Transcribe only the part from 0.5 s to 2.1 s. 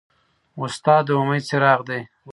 استاد د امید څراغ دی.